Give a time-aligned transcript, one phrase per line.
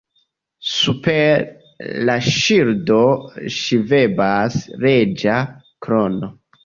[0.67, 1.43] Super
[2.09, 2.99] la ŝildo
[3.59, 5.37] ŝvebas reĝa
[5.87, 6.33] krono.